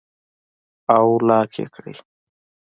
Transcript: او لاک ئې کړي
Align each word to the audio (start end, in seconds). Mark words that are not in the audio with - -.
او 0.95 1.07
لاک 1.27 1.51
ئې 1.59 1.65
کړي 1.75 1.95